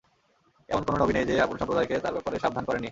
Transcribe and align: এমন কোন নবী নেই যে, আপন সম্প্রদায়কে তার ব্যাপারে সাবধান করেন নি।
এমন 0.69 0.83
কোন 0.83 0.95
নবী 0.97 1.13
নেই 1.13 1.25
যে, 1.25 1.41
আপন 1.41 1.57
সম্প্রদায়কে 1.57 1.95
তার 1.99 2.13
ব্যাপারে 2.13 2.37
সাবধান 2.39 2.63
করেন 2.65 2.77
নি। 2.77 2.79